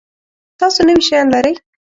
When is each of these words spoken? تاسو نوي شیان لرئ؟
تاسو 0.59 0.79
نوي 0.87 1.03
شیان 1.07 1.27
لرئ؟ 1.33 1.53